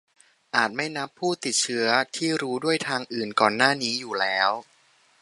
[0.55, 4.49] -อาจไม่นับผู้ติดเชื้อที่รู้ด้วยทางอื่นก่อนหน้านี้อยู่แล้ว